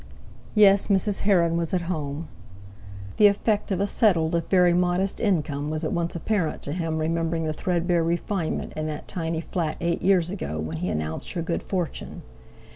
[0.55, 1.19] Yes, Mrs.
[1.19, 2.27] Heron was at home!
[3.17, 6.97] The effect of a settled if very modest income was at once apparent to him
[6.97, 11.43] remembering the threadbare refinement in that tiny flat eight years ago when he announced her
[11.43, 12.23] good fortune.